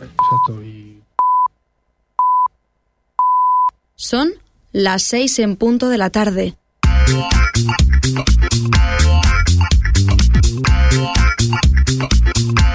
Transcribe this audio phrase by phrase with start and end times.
[0.00, 0.62] Exacto.
[0.62, 1.02] Y...
[3.94, 4.30] Son
[4.72, 6.56] las seis en punto de la tarde.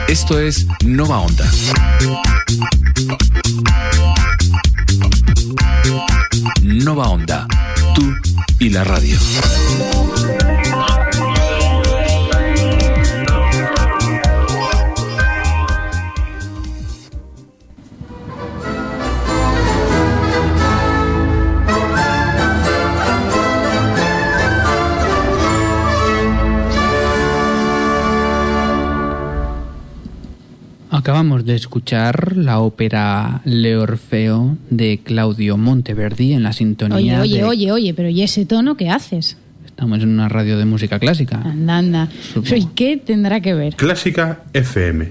[0.07, 1.45] Esto es Nova Onda.
[6.63, 7.47] Nova Onda,
[7.95, 8.13] tú
[8.59, 9.17] y la radio.
[31.05, 36.95] Acabamos de escuchar la ópera Le Orfeo de Claudio Monteverdi en la sintonía.
[36.95, 39.35] Oye, oye, de- oye, oye, pero ¿y ese tono qué haces?
[39.65, 41.41] Estamos en una radio de música clásica.
[41.43, 42.09] Anda, anda.
[42.55, 43.75] ¿Y qué tendrá que ver?
[43.77, 45.09] Clásica FM.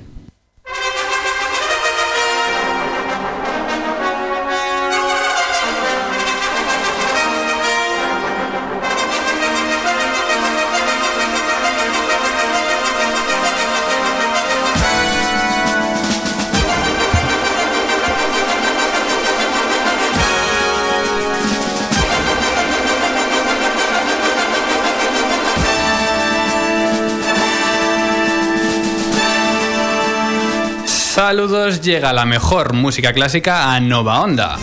[31.31, 34.59] Saludos, llega la mejor música clásica a Nova Onda.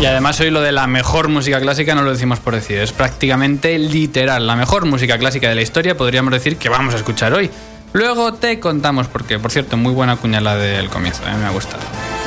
[0.00, 2.92] Y además hoy lo de la mejor música clásica no lo decimos por decir, es
[2.92, 4.46] prácticamente literal.
[4.46, 7.50] La mejor música clásica de la historia podríamos decir que vamos a escuchar hoy.
[7.92, 11.82] Luego te contamos porque, por cierto, muy buena cuñala del comienzo, eh, me ha gustado.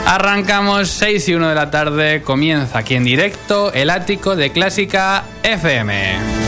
[0.06, 5.24] Arrancamos 6 y 1 de la tarde, comienza aquí en directo el ático de Clásica
[5.42, 6.47] FM.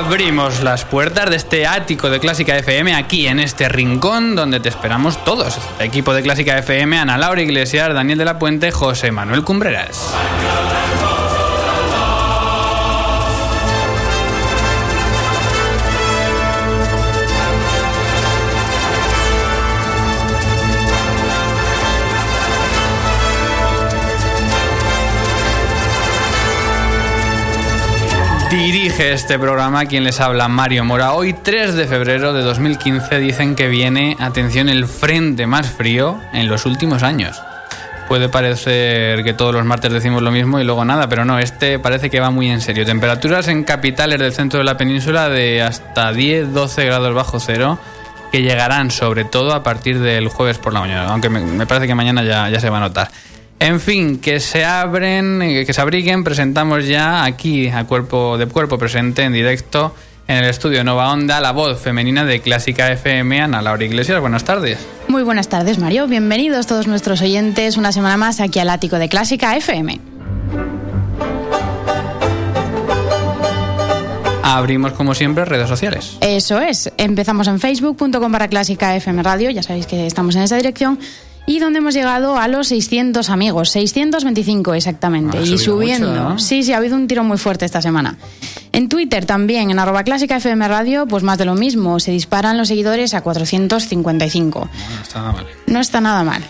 [0.00, 4.70] Abrimos las puertas de este ático de Clásica FM aquí en este rincón donde te
[4.70, 5.58] esperamos todos.
[5.78, 10.10] Equipo de Clásica FM, Ana Laura Iglesias, Daniel de la Puente, José Manuel Cumbreras.
[28.50, 31.12] Dirige este programa quien les habla Mario Mora.
[31.12, 36.48] Hoy 3 de febrero de 2015 dicen que viene, atención, el frente más frío en
[36.48, 37.40] los últimos años.
[38.08, 41.78] Puede parecer que todos los martes decimos lo mismo y luego nada, pero no, este
[41.78, 42.84] parece que va muy en serio.
[42.84, 47.78] Temperaturas en capitales del centro de la península de hasta 10-12 grados bajo cero
[48.32, 51.86] que llegarán sobre todo a partir del jueves por la mañana, aunque me, me parece
[51.86, 53.10] que mañana ya, ya se va a notar.
[53.60, 58.46] En fin, que se abren, eh, que se abriguen, presentamos ya aquí a cuerpo de
[58.46, 59.94] cuerpo presente en directo
[60.26, 64.18] en el estudio Nova Onda la voz femenina de Clásica FM, Ana Laura Iglesias.
[64.18, 64.78] Buenas tardes.
[65.08, 66.06] Muy buenas tardes, Mario.
[66.06, 70.00] Bienvenidos todos nuestros oyentes una semana más aquí al ático de Clásica FM.
[74.42, 76.16] Abrimos como siempre redes sociales.
[76.22, 76.90] Eso es.
[76.96, 80.98] Empezamos en facebook.com para Clásica FM Radio, ya sabéis que estamos en esa dirección.
[81.50, 85.38] Y donde hemos llegado a los 600 amigos, 625 exactamente.
[85.38, 86.08] Ah, y subiendo.
[86.08, 86.38] mucho, ¿no?
[86.38, 88.16] Sí, sí, ha habido un tiro muy fuerte esta semana.
[88.70, 91.98] En Twitter también, en arroba clásica FM Radio, pues más de lo mismo.
[91.98, 94.68] Se disparan los seguidores a 455.
[94.70, 95.46] No está nada mal.
[95.66, 96.44] No está nada mal.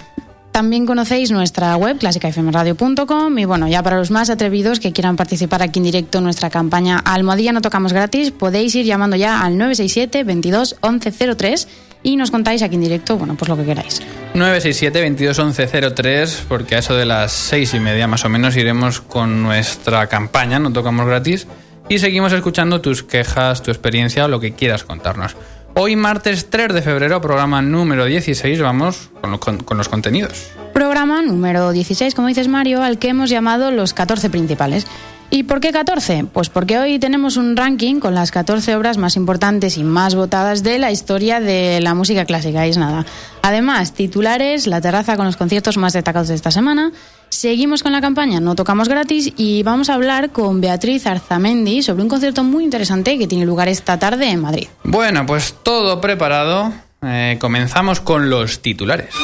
[0.53, 5.63] También conocéis nuestra web, clásicafmradio.com y bueno, ya para los más atrevidos que quieran participar
[5.63, 9.57] aquí en directo en nuestra campaña Almohadilla no tocamos gratis, podéis ir llamando ya al
[9.57, 11.69] 967 22 11 03
[12.03, 14.01] y nos contáis aquí en directo, bueno, pues lo que queráis.
[14.35, 20.07] 967-221103, porque a eso de las seis y media más o menos iremos con nuestra
[20.07, 21.47] campaña, no tocamos gratis,
[21.89, 25.37] y seguimos escuchando tus quejas, tu experiencia o lo que quieras contarnos.
[25.75, 30.49] Hoy martes 3 de febrero, programa número 16, vamos con, lo- con- con los contenidos.
[30.75, 34.87] Programa número 16, como dices Mario, al que hemos llamado los 14 principales.
[35.33, 36.25] ¿Y por qué 14?
[36.33, 40.65] Pues porque hoy tenemos un ranking con las 14 obras más importantes y más votadas
[40.65, 43.07] de la historia de la música clásica, es nada.
[43.41, 46.91] Además, titulares, la terraza con los conciertos más destacados de esta semana.
[47.29, 52.03] Seguimos con la campaña No Tocamos Gratis y vamos a hablar con Beatriz Arzamendi sobre
[52.03, 54.67] un concierto muy interesante que tiene lugar esta tarde en Madrid.
[54.83, 56.73] Bueno, pues todo preparado.
[57.03, 59.15] Eh, comenzamos con los titulares.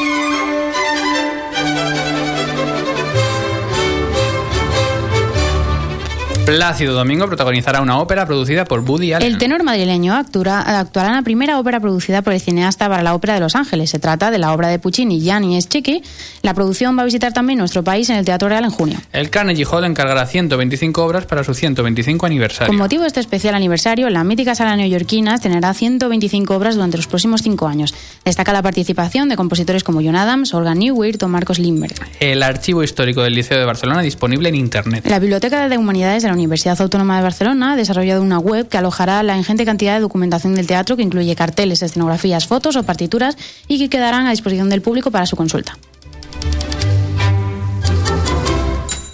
[6.47, 9.27] Plácido Domingo protagonizará una ópera producida por Woody Allen.
[9.27, 13.15] El tenor madrileño actura- actuará en la primera ópera producida por el cineasta para la
[13.17, 13.91] Ópera de Los Ángeles.
[13.91, 16.03] Se trata de la obra de Puccini, Gianni Schicchi.
[16.43, 18.97] La producción va a visitar también nuestro país en el Teatro Real en junio.
[19.13, 22.69] El Carnegie Hall encargará 125 obras para su 125 aniversario.
[22.69, 27.09] Con motivo de este especial aniversario, la mítica sala neoyorquina tendrá 125 obras durante los
[27.09, 27.93] próximos cinco años.
[28.25, 31.97] Destaca la participación de compositores como John Adams, Olga Neuwirth o Marcos Lindbergh.
[32.21, 35.05] El archivo histórico del Liceo de Barcelona disponible en Internet.
[35.09, 38.79] La Biblioteca de Humanidades de la Universidad Autónoma de Barcelona ha desarrollado una web que
[38.79, 43.37] alojará la ingente cantidad de documentación del teatro que incluye carteles, escenografías, fotos o partituras
[43.67, 45.77] y que quedarán a disposición del público para su consulta.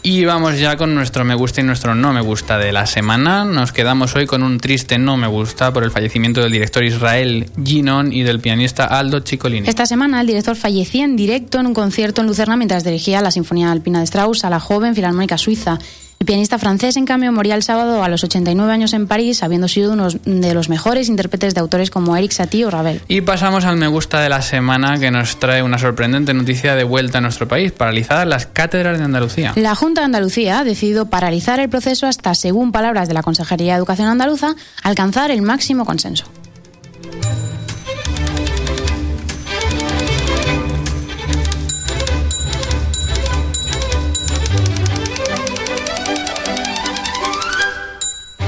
[0.04, 3.44] Y vamos ya con nuestro me gusta y nuestro no me gusta de la semana.
[3.44, 7.48] Nos quedamos hoy con un triste no me gusta por el fallecimiento del director Israel
[7.64, 9.69] Ginon y del pianista Aldo Ciccolini.
[9.69, 13.30] Esta semana el director fallecía en directo en un concierto en Lucerna mientras dirigía la
[13.30, 15.78] Sinfonía Alpina de Strauss a la joven Filarmónica Suiza.
[16.22, 19.66] El pianista francés, en cambio, moría el sábado a los 89 años en París, habiendo
[19.66, 23.00] sido uno de los mejores intérpretes de autores como Eric Satie o Ravel.
[23.08, 26.84] Y pasamos al me gusta de la semana que nos trae una sorprendente noticia de
[26.84, 29.52] vuelta a nuestro país, paralizadas las cátedras de Andalucía.
[29.56, 33.72] La Junta de Andalucía ha decidido paralizar el proceso hasta, según palabras de la Consejería
[33.72, 34.54] de Educación Andaluza,
[34.84, 36.26] alcanzar el máximo consenso.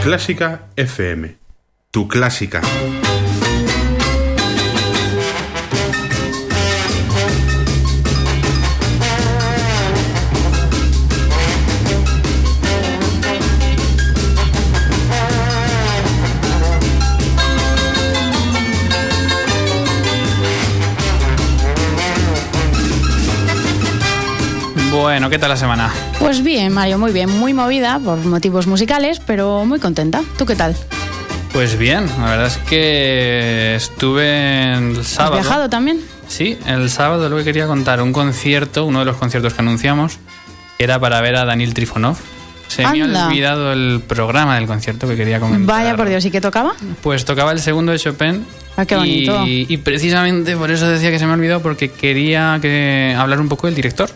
[0.05, 1.39] Clásica FM.
[1.91, 2.61] Tu clásica.
[25.05, 25.93] Bueno, ¿qué tal la semana?
[26.19, 30.23] Pues bien, Mario, muy bien, muy movida por motivos musicales, pero muy contenta.
[30.39, 30.75] ¿Tú qué tal?
[31.53, 35.35] Pues bien, la verdad es que estuve el ¿Has sábado.
[35.43, 36.01] viajado también?
[36.27, 40.17] Sí, el sábado lo que quería contar, un concierto, uno de los conciertos que anunciamos,
[40.79, 42.17] era para ver a Daniel Trifonov.
[42.69, 45.67] Se me ha olvidado el programa del concierto que quería comentar.
[45.67, 46.73] Vaya por Dios, ¿y qué tocaba?
[47.03, 48.47] Pues tocaba el segundo de Chopin.
[48.79, 49.45] Ah, qué bonito.
[49.47, 53.39] Y, y precisamente por eso decía que se me ha olvidado, porque quería que hablar
[53.39, 54.09] un poco del director.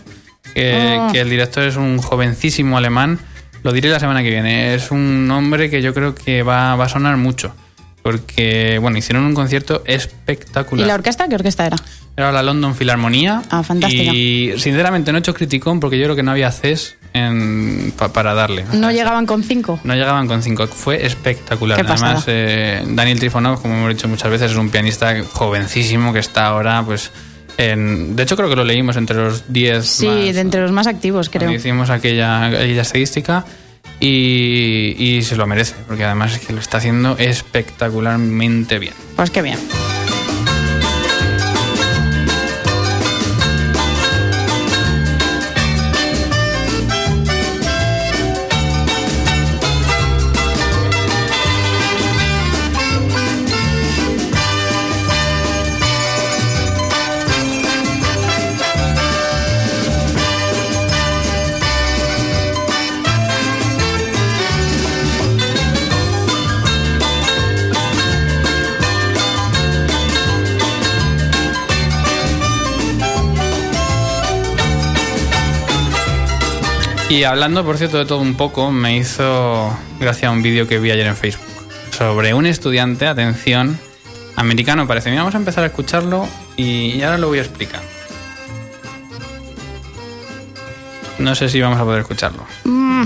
[0.55, 1.13] Que, Oh.
[1.13, 3.19] que el director es un jovencísimo alemán.
[3.63, 4.75] Lo diré la semana que viene.
[4.75, 7.55] Es un hombre que yo creo que va, va a sonar mucho.
[8.03, 10.87] Porque, bueno, hicieron un concierto ¿Y espectacular.
[10.87, 11.29] la orquesta?
[11.29, 11.77] ¿Qué orquesta era?
[12.17, 13.43] Era la London Philharmonía.
[13.51, 14.13] Ah, fantástica.
[14.15, 18.13] Y sinceramente no he hecho criticón porque yo creo que no había CES en, pa-
[18.13, 18.65] para darle.
[18.73, 19.79] No llegaban con cinco.
[19.85, 20.67] no llegaban con cinco.
[20.69, 21.79] Fue espectacular.
[21.85, 26.47] Además, eh, Daniel Trifonov, como hemos dicho muchas veces, es un pianista jovencísimo que está
[26.47, 27.11] ahora, pues.
[27.59, 30.71] En, de hecho, creo que lo leímos entre los 10 Sí, más, de entre los
[30.73, 31.51] más activos, creo.
[31.51, 33.45] hicimos aquella, aquella estadística.
[34.01, 38.95] Y, y se lo merece, porque además es que lo está haciendo espectacularmente bien.
[39.17, 39.59] Pues qué bien.
[77.09, 80.91] Y hablando, por cierto, de todo un poco, me hizo gracia un vídeo que vi
[80.91, 81.47] ayer en Facebook
[81.91, 83.79] sobre un estudiante, atención,
[84.37, 85.09] americano parece.
[85.11, 87.81] Mira, vamos a empezar a escucharlo y, ahora lo voy a explicar.
[91.19, 92.45] No sé si vamos a poder escucharlo.
[92.65, 93.05] Mm,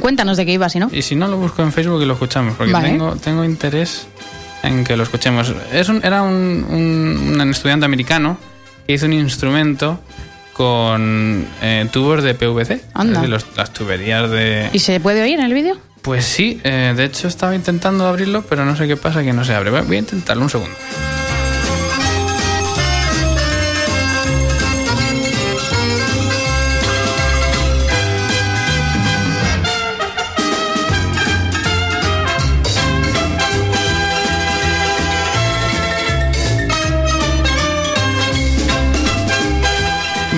[0.00, 0.88] cuéntanos de qué iba, si no.
[0.92, 2.88] Y si no, lo busco en Facebook y lo escuchamos, porque Vale.
[2.90, 4.08] tengo, tengo interés
[4.64, 5.54] en que lo escuchemos.
[5.72, 8.36] Es un- era un, un- un estudiante americano
[8.86, 10.00] que hizo un instrumento
[10.58, 12.82] con eh, tubos de PVC.
[12.92, 13.22] Anda.
[13.26, 14.68] Los- las tuberías de...
[14.72, 15.78] ¿Y se puede oír en el vídeo?
[16.02, 19.44] Pues sí, eh, de hecho estaba intentando abrirlo, pero no sé qué pasa que no
[19.44, 19.70] se abre.
[19.70, 20.74] Voy a intentarlo un segundo.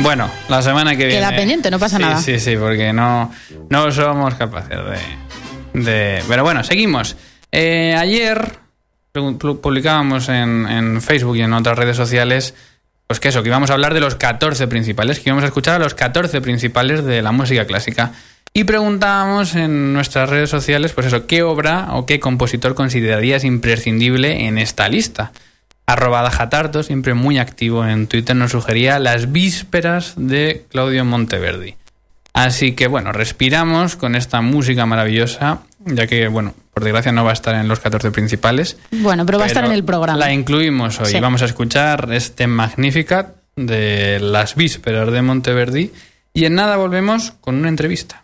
[0.03, 1.21] Bueno, la semana que viene.
[1.21, 2.21] Queda pendiente, no pasa Sí, nada.
[2.21, 3.33] Sí, sí, porque no,
[3.69, 4.79] no somos capaces
[5.75, 5.81] de.
[5.83, 7.17] de- Pero bueno, seguimos.
[7.53, 8.39] Eh, ayer
[9.13, 12.55] pu- pu- publicábamos en, en Facebook y en otras redes sociales.
[13.07, 15.75] Pues que eso, que íbamos a hablar de los 14 principales, que íbamos a escuchar
[15.75, 18.13] a los 14 principales de la música clásica.
[18.55, 24.47] Y preguntábamos en nuestras redes sociales, pues eso, ¿qué obra o qué compositor considerarías imprescindible
[24.47, 25.33] en esta lista?
[25.93, 31.75] Arroba Dajatarto, siempre muy activo en Twitter, nos sugería Las Vísperas de Claudio Monteverdi.
[32.33, 37.31] Así que bueno, respiramos con esta música maravillosa, ya que, bueno, por desgracia no va
[37.31, 38.79] a estar en los 14 principales.
[38.93, 40.19] Bueno, pero va a estar en el programa.
[40.19, 41.07] La incluimos hoy.
[41.07, 41.19] Sí.
[41.19, 45.93] Vamos a escuchar este Magnificat de Las Vísperas de Monteverdi.
[46.33, 48.23] Y en nada volvemos con una entrevista.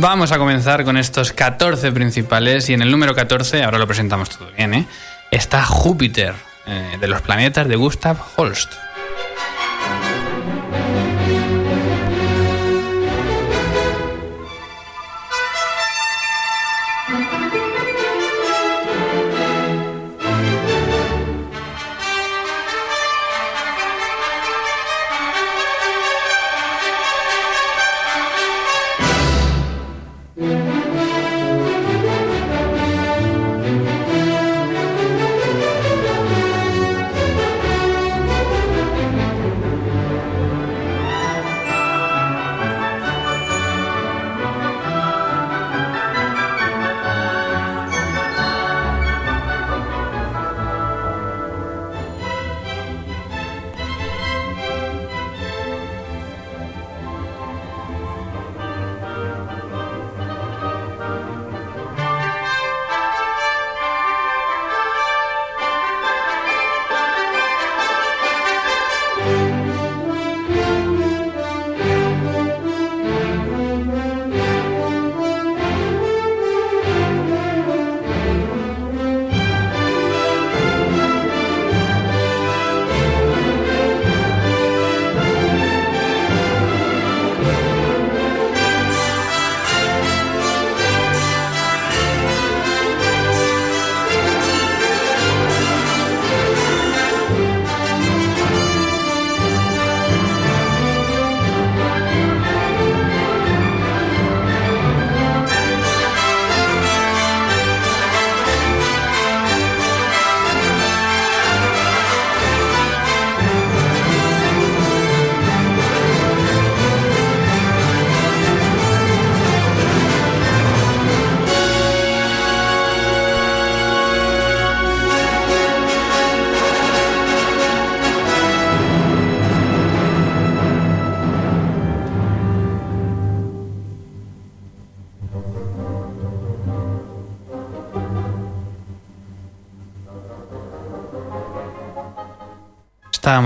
[0.00, 4.30] Vamos a comenzar con estos 14 principales y en el número 14, ahora lo presentamos
[4.30, 4.86] todo bien, ¿eh?
[5.32, 6.34] está Júpiter,
[6.66, 8.72] eh, de los planetas de Gustav Holst.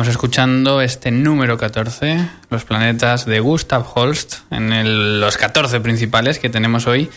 [0.03, 6.41] Estábamos escuchando este número 14, los planetas de Gustav Holst, en el- los 14 principales
[6.41, 7.09] que tenemos hoy.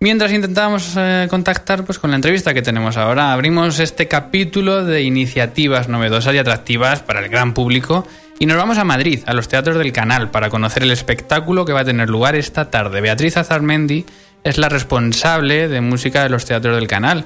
[0.00, 5.02] Mientras intentábamos eh, contactar pues, con la entrevista que tenemos ahora, abrimos este capítulo de
[5.02, 8.04] iniciativas novedosas y atractivas para el gran público
[8.40, 11.72] y nos vamos a Madrid, a los teatros del canal, para conocer el espectáculo que
[11.72, 13.00] va a tener lugar esta tarde.
[13.00, 14.06] Beatriz Azarmendi
[14.42, 17.24] es la responsable de música de los teatros del canal.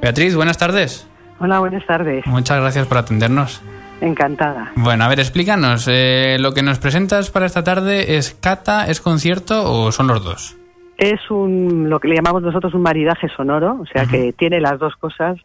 [0.00, 1.08] Beatriz, buenas tardes.
[1.40, 2.24] Hola, buenas tardes.
[2.26, 3.60] Muchas gracias por atendernos.
[4.00, 4.72] Encantada.
[4.76, 5.88] Bueno, a ver, explícanos.
[5.90, 10.24] eh, ¿Lo que nos presentas para esta tarde es cata, es concierto o son los
[10.24, 10.56] dos?
[10.98, 14.78] Es un lo que le llamamos nosotros un maridaje sonoro, o sea que tiene las
[14.78, 15.38] dos cosas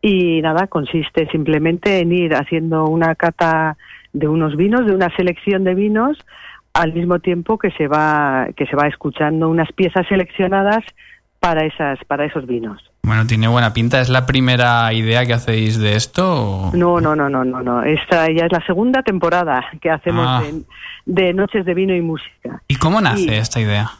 [0.00, 3.76] y nada, consiste simplemente en ir haciendo una cata
[4.12, 6.18] de unos vinos, de una selección de vinos,
[6.72, 10.84] al mismo tiempo que se va que se va escuchando unas piezas seleccionadas
[11.40, 12.90] para esas para esos vinos.
[13.06, 14.00] Bueno, tiene buena pinta.
[14.00, 16.24] ¿Es la primera idea que hacéis de esto?
[16.26, 17.82] o- No, no, no, no, no, no.
[17.84, 20.42] Esta ya es la segunda temporada que hacemos Ah.
[20.42, 20.62] de,
[21.26, 22.60] de Noches de Vino y Música.
[22.66, 23.90] ¿Y cómo nace esta idea?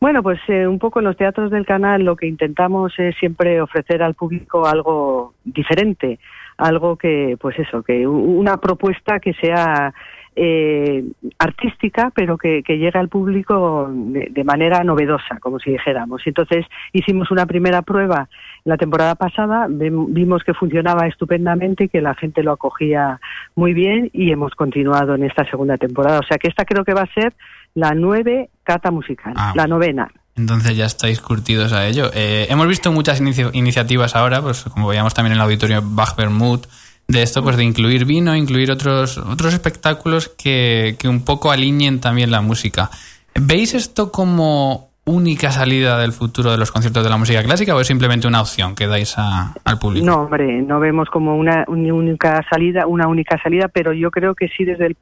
[0.00, 3.60] Bueno, pues eh, un poco en los teatros del canal lo que intentamos es siempre
[3.60, 6.18] ofrecer al público algo diferente,
[6.56, 9.92] algo que, pues eso, que una propuesta que sea
[10.36, 11.04] eh,
[11.38, 16.22] artística, pero que, que llegue al público de, de manera novedosa, como si dijéramos.
[16.26, 18.28] Entonces hicimos una primera prueba
[18.64, 23.20] la temporada pasada, vimos que funcionaba estupendamente y que la gente lo acogía
[23.54, 26.18] muy bien y hemos continuado en esta segunda temporada.
[26.20, 27.34] O sea que esta creo que va a ser
[27.74, 29.52] la nueve cata musical, Ah.
[29.54, 30.10] la novena.
[30.36, 32.10] Entonces ya estáis curtidos a ello.
[32.12, 36.16] Eh, hemos visto muchas inici- iniciativas ahora, pues como veíamos también en el auditorio Bach
[36.16, 36.60] Bermud,
[37.08, 42.00] de esto, pues de incluir vino, incluir otros, otros espectáculos que, que un poco alineen
[42.00, 42.90] también la música.
[43.34, 47.80] ¿Veis esto como única salida del futuro de los conciertos de la música clásica o
[47.80, 50.06] es simplemente una opción que dais a- al público?
[50.06, 54.34] No, hombre, no vemos como una, una única salida, una única salida, pero yo creo
[54.34, 54.96] que sí desde el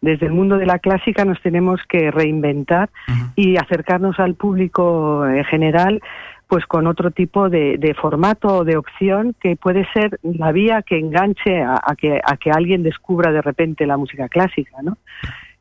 [0.00, 2.90] desde el mundo de la clásica nos tenemos que reinventar
[3.36, 6.00] y acercarnos al público en general
[6.52, 10.82] pues con otro tipo de, de formato o de opción que puede ser la vía
[10.82, 14.98] que enganche a, a que, a que alguien descubra de repente la música clásica, ¿no?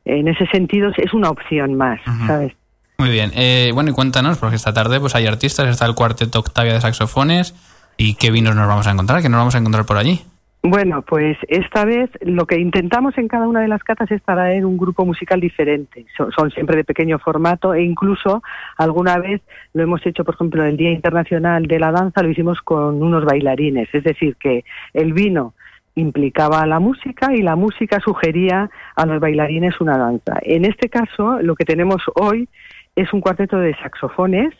[0.03, 2.01] En ese sentido es una opción más.
[2.27, 2.51] ¿sabes?
[2.97, 3.31] Muy bien.
[3.35, 6.81] Eh, bueno, y cuéntanos, porque esta tarde pues hay artistas, está el cuarteto Octavia de
[6.81, 7.55] saxofones.
[7.95, 9.21] ¿Y qué vinos nos vamos a encontrar?
[9.21, 10.19] ¿Qué nos vamos a encontrar por allí?
[10.63, 14.63] Bueno, pues esta vez lo que intentamos en cada una de las catas es traer
[14.63, 16.05] un grupo musical diferente.
[16.15, 18.43] Son, son siempre de pequeño formato e incluso
[18.77, 19.41] alguna vez
[19.73, 23.25] lo hemos hecho, por ejemplo, el Día Internacional de la Danza, lo hicimos con unos
[23.25, 23.89] bailarines.
[23.91, 25.55] Es decir, que el vino
[25.95, 30.39] implicaba la música y la música sugería a los bailarines una danza.
[30.43, 32.47] En este caso, lo que tenemos hoy
[32.95, 34.53] es un cuarteto de saxofones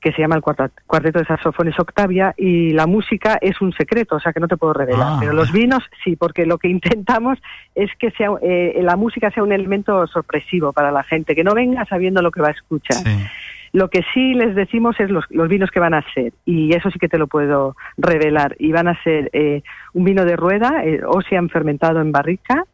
[0.00, 4.20] que se llama el cuarteto de saxofones Octavia y la música es un secreto, o
[4.20, 5.12] sea que no te puedo revelar.
[5.12, 5.16] Ah.
[5.20, 7.38] Pero los vinos sí, porque lo que intentamos
[7.74, 11.54] es que sea eh, la música sea un elemento sorpresivo para la gente, que no
[11.54, 12.98] venga sabiendo lo que va a escuchar.
[12.98, 13.26] Sí.
[13.72, 16.90] Lo que sí les decimos es los, los vinos que van a ser, y eso
[16.90, 18.54] sí que te lo puedo revelar.
[18.58, 19.62] Y van a ser eh,
[19.94, 22.64] un vino de rueda, eh, Ocean fermentado en barrica,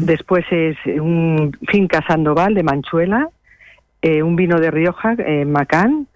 [0.00, 3.28] después es un Finca Sandoval de Manchuela,
[4.04, 6.06] eh, un vino de Rioja, eh, Macán,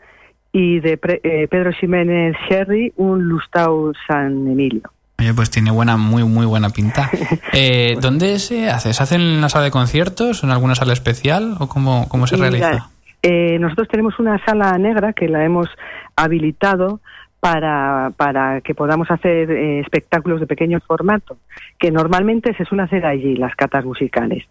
[0.53, 4.83] y de Pre- eh, Pedro Ximénez Sherry, un Lustau San Emilio.
[5.19, 7.11] Oye, pues tiene buena, muy, muy buena pinta.
[7.53, 8.93] Eh, ¿Dónde se hace?
[8.93, 10.45] ¿Se hace en la sala de conciertos?
[10.45, 11.57] ¿En alguna sala especial?
[11.59, 12.91] ¿O cómo, cómo se realiza?
[13.23, 15.69] eh, nosotros tenemos una sala negra que la hemos
[16.15, 17.01] habilitado
[17.41, 21.37] para, para que podamos hacer eh, espectáculos de pequeño formato,
[21.79, 24.45] que normalmente se suele hacer allí, las catas musicales.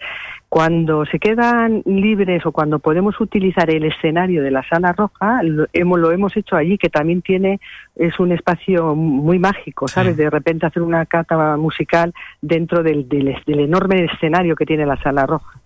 [0.49, 5.67] Cuando se quedan libres o cuando podemos utilizar el escenario de la sala roja, lo
[5.73, 7.60] hemos, lo hemos hecho allí, que también tiene,
[7.97, 10.15] es un espacio muy mágico, ¿sabes?
[10.15, 10.23] Sí.
[10.23, 14.95] De repente hacer una cata musical dentro del, del, del enorme escenario que tiene la
[15.01, 15.60] sala roja.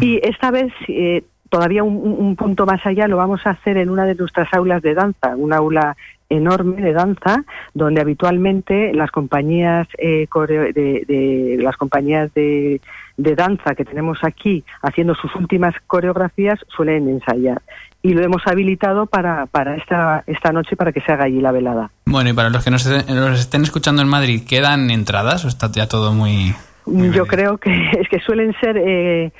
[0.00, 3.76] Y esta vez, eh, todavía un, un- un punto más allá, lo vamos a hacer
[3.76, 5.96] en una de nuestras aulas de danza, una aula
[6.30, 12.80] enorme de danza, donde habitualmente las compañías eh, coreo- de, de- las compañías de,
[13.16, 17.60] de danza que tenemos aquí haciendo sus últimas coreografías suelen ensayar.
[18.02, 21.52] Y lo hemos habilitado para, para esta, esta noche para que se haga allí la
[21.52, 21.90] velada.
[22.06, 25.70] Bueno, y para los que nos, nos estén escuchando en Madrid, ¿quedan entradas o está
[25.70, 26.54] ya todo muy...
[26.86, 29.32] muy Yo creo que es que suelen ser eh,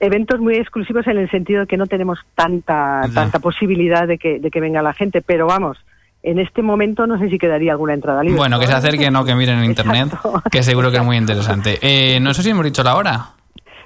[0.00, 3.14] eventos muy exclusivos en el sentido de que no tenemos tanta Ya.
[3.14, 5.76] tanta posibilidad de que, de que venga la gente, pero vamos,
[6.26, 8.36] en este momento no sé si quedaría alguna entrada libre.
[8.38, 10.42] Bueno, que se acerquen o que miren en internet, Exacto.
[10.50, 11.78] que seguro que es muy interesante.
[11.82, 13.26] Eh, no sé si hemos dicho la hora.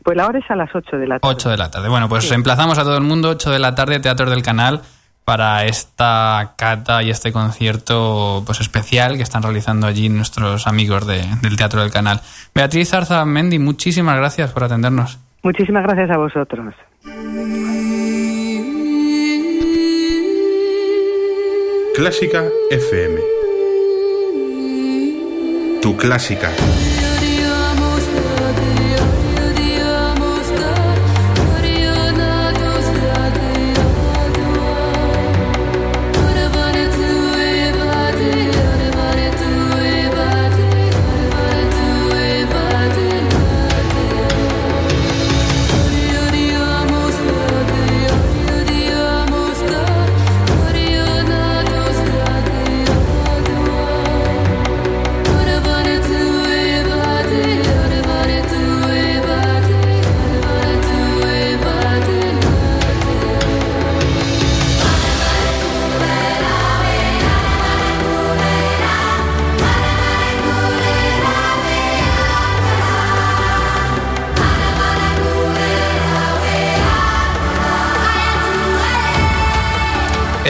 [0.03, 1.35] Pues la hora es a las 8 de la tarde.
[1.37, 1.88] 8 de la tarde.
[1.90, 2.35] Bueno, pues Sí.
[2.35, 4.81] emplazamos a todo el mundo, 8 de la tarde, Teatro del Canal,
[5.26, 11.22] para esta cata y este concierto pues especial que están realizando allí nuestros amigos de-
[11.42, 12.20] del Teatro del Canal.
[12.55, 15.18] Beatriz Zarza Mendy, muchísimas gracias por atendernos.
[15.42, 16.74] Muchísimas gracias a vosotros.
[22.01, 23.21] Clásica FM.
[25.83, 26.51] Tu clásica.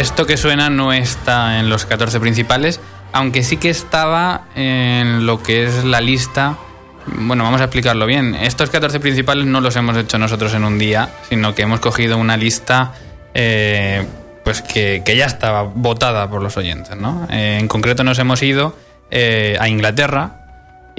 [0.01, 2.81] Esto que suena no está en los 14 principales,
[3.13, 6.57] aunque sí que estaba en lo que es la lista.
[7.05, 8.35] Bueno, vamos a explicarlo bien.
[8.35, 12.17] Estos 14 principales no los hemos hecho nosotros en un día, sino que hemos cogido
[12.17, 12.95] una lista
[13.35, 14.07] eh,
[14.43, 16.97] pues que, que ya estaba votada por los oyentes.
[16.97, 17.29] ¿no?
[17.31, 18.75] Eh, en concreto nos hemos ido
[19.11, 20.39] eh, a Inglaterra,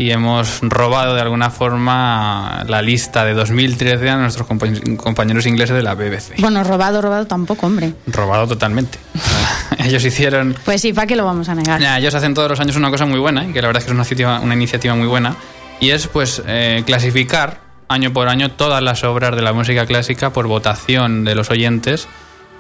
[0.02, 5.76] y hemos robado de alguna forma la lista de 2013 a nuestros compañ- compañeros ingleses
[5.76, 6.40] de la BBC.
[6.40, 7.94] Bueno, robado, robado tampoco, hombre.
[8.08, 8.98] Robado totalmente.
[9.78, 10.56] Ellos hicieron...
[10.66, 11.80] Pues sí, ¿para qué lo vamos a negar?
[11.80, 13.86] Nah, ellos hacen todos los años una cosa muy buena, y que la verdad es
[13.86, 15.36] que es una iniciativa, una iniciativa muy buena,
[15.80, 20.32] y es pues eh, clasificar año por año todas las obras de la música clásica
[20.34, 22.08] por votación de los oyentes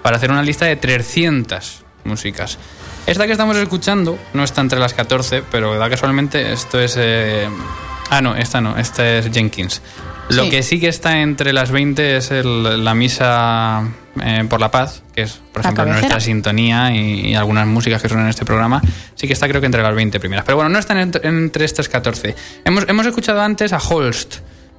[0.03, 2.57] para hacer una lista de 300 músicas.
[3.05, 6.95] Esta que estamos escuchando no está entre las 14, pero da casualmente esto es...
[6.97, 7.47] eh,
[8.09, 9.81] Ah, no, esta no, esta es Jenkins.
[10.29, 10.49] Lo Sí.
[10.49, 13.83] que sí que está entre las 20 es el- la misa
[14.21, 16.01] eh, por la paz, que es, por La ejemplo, cabecera.
[16.01, 18.81] nuestra sintonía y, y algunas músicas que suenan en este programa.
[19.15, 20.43] Sí que está creo que entre las 20 primeras.
[20.45, 22.35] Pero bueno, no están entre, entre estas 14.
[22.65, 24.35] Hemos, hemos escuchado antes a Holst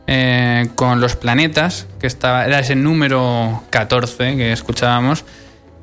[0.07, 5.25] eh, con Los Planetas, que estaba, era ese número 14 que escuchábamos.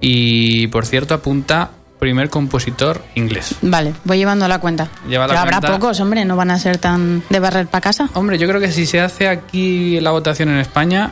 [0.02, 3.56] Y por cierto, apunta primer compositor inglés.
[3.62, 4.88] Vale, voy llevando la cuenta.
[5.08, 5.78] Lleva la Pero habrá cuenta.
[5.80, 8.08] pocos, hombre, no van a ser tan de barrer para casa.
[8.14, 11.12] Hombre, yo creo que si se hace aquí la votación en España,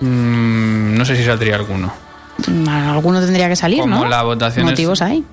[0.00, 1.90] mm, no sé si saldría alguno.
[2.48, 4.08] Mm, Alguno tendría que salir, Como ¿no?
[4.08, 5.24] la votación es- Motivos hay.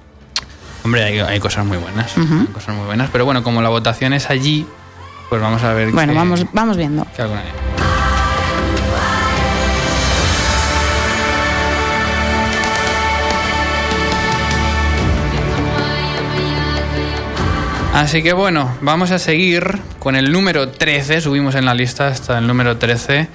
[0.85, 2.17] Hombre, hay, hay cosas muy buenas.
[2.17, 3.09] Hay cosas muy buenas.
[3.11, 4.65] Pero bueno, como la votación es allí,
[5.29, 7.05] pues vamos a ver Bueno, qué- vamos, vamos viendo.
[7.15, 7.41] qué alguna
[17.93, 22.39] Así que bueno, vamos a seguir con el número 13, subimos en la lista hasta
[22.39, 23.27] el número 13,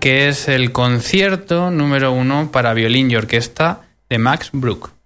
[0.00, 4.99] que es el concierto número uno para violín y orquesta de Max Bruch.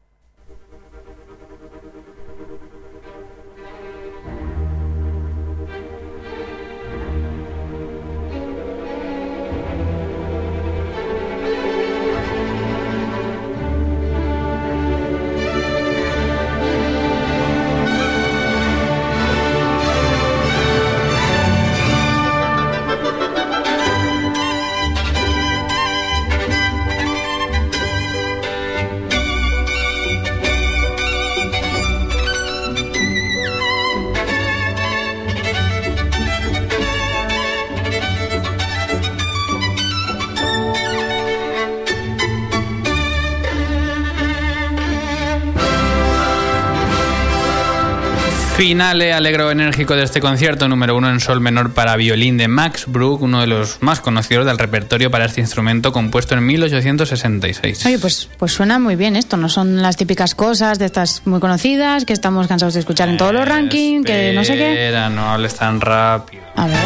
[48.74, 52.86] Finale alegro enérgico de este concierto número uno en sol menor para violín de Max
[52.88, 57.86] Bruch, uno de los más conocidos del repertorio para este instrumento compuesto en 1866.
[57.86, 59.36] Oye, pues, pues suena muy bien esto.
[59.36, 63.16] No son las típicas cosas de estas muy conocidas que estamos cansados de escuchar en
[63.16, 64.72] todos los rankings, que no sé qué.
[64.72, 66.42] Espera, no hables tan rápido.
[66.56, 66.76] A ver.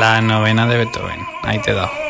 [0.00, 1.20] La novena de Beethoven.
[1.44, 2.03] Ahí te he dado.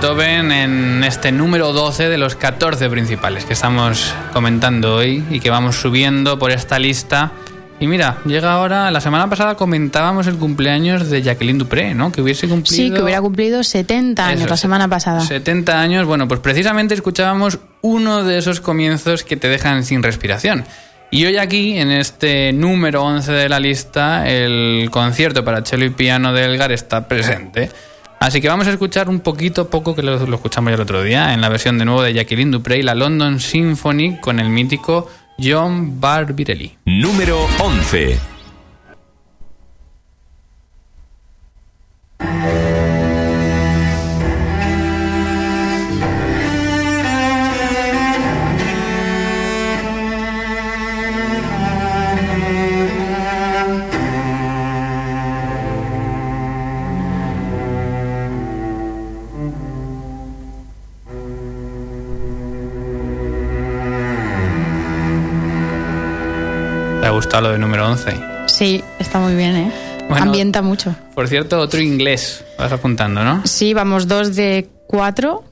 [0.00, 5.50] Beethoven en este número 12 de los 14 principales que estamos comentando hoy y que
[5.50, 7.32] vamos subiendo por esta lista.
[7.80, 12.12] Y mira, llega ahora, la semana pasada comentábamos el cumpleaños de Jacqueline Dupré, ¿no?
[12.12, 12.76] Que hubiese cumplido...
[12.76, 15.20] Sí, que hubiera cumplido 70 años Eso, la semana pasada.
[15.20, 20.64] 70 años, bueno, pues precisamente escuchábamos uno de esos comienzos que te dejan sin respiración.
[21.10, 25.90] Y hoy aquí, en este número 11 de la lista, el concierto para cello y
[25.90, 27.68] piano de Elgar está presente.
[28.20, 31.02] Así que vamos a escuchar un poquito, poco, que lo, lo escuchamos ya el otro
[31.02, 34.48] día, en la versión de nuevo de Jacqueline Dupré y la London Symphony con el
[34.48, 36.76] mítico John Barbirelli.
[36.84, 38.18] Número 11.
[67.18, 68.14] Gustado lo de número 11?
[68.46, 69.72] Sí, está muy bien, ¿eh?
[70.08, 70.26] Bueno.
[70.26, 70.94] Ambienta mucho.
[71.16, 72.44] Por cierto, otro inglés.
[72.56, 73.42] Vas apuntando, ¿no?
[73.44, 75.42] Sí, vamos dos de cuatro.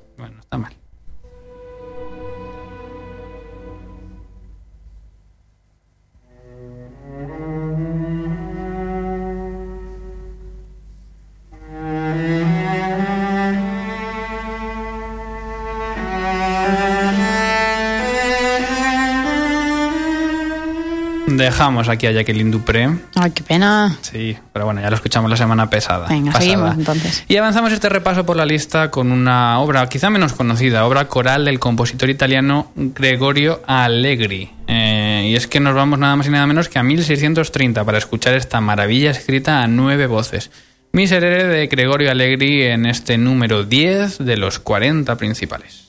[21.46, 22.90] Dejamos aquí a Jacqueline Dupré.
[23.14, 23.96] Ay, qué pena.
[24.00, 26.08] Sí, pero bueno, ya lo escuchamos la semana pesada.
[26.08, 26.44] Venga, pasada.
[26.44, 27.24] seguimos entonces.
[27.28, 31.44] Y avanzamos este repaso por la lista con una obra quizá menos conocida, obra coral
[31.44, 34.50] del compositor italiano Gregorio Allegri.
[34.66, 37.98] Eh, y es que nos vamos nada más y nada menos que a 1630 para
[37.98, 40.50] escuchar esta maravilla escrita a nueve voces.
[40.90, 45.86] Miserere de Gregorio Allegri en este número 10 de los 40 principales.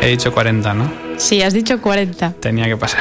[0.00, 0.90] He dicho 40, ¿no?
[1.16, 2.34] Sí, has dicho 40.
[2.40, 3.00] Tenía que pasar.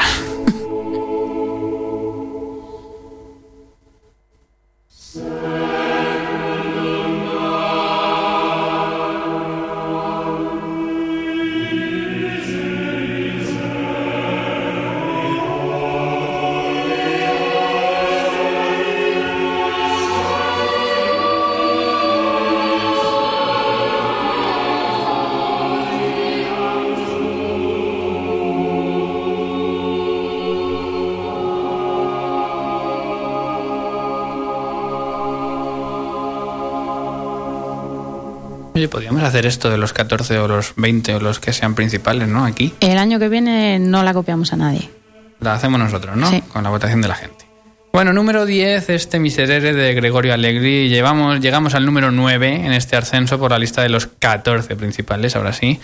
[38.77, 42.27] Oye, podríamos hacer esto de los 14 o los 20 o los que sean principales,
[42.27, 42.45] ¿no?
[42.45, 42.75] Aquí.
[42.79, 44.91] El año que viene no la copiamos a nadie.
[45.39, 46.29] La hacemos nosotros, ¿no?
[46.29, 46.43] Sí.
[46.53, 47.47] Con la votación de la gente.
[47.91, 50.89] Bueno, número 10, este Miserere de Gregorio Allegri.
[50.89, 55.35] Llevamos, llegamos al número 9 en este ascenso por la lista de los 14 principales,
[55.35, 55.79] ahora sí.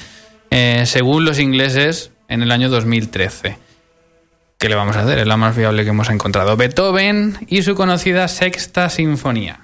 [0.51, 3.57] Eh, según los ingleses, en el año 2013.
[4.59, 5.17] ¿Qué le vamos a hacer?
[5.17, 6.55] Es la más fiable que hemos encontrado.
[6.55, 9.62] Beethoven y su conocida Sexta Sinfonía.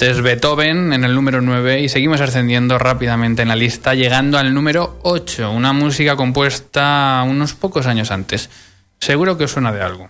[0.00, 4.38] Este es Beethoven en el número 9 y seguimos ascendiendo rápidamente en la lista, llegando
[4.38, 8.48] al número 8, una música compuesta unos pocos años antes.
[8.98, 10.08] Seguro que suena de algo.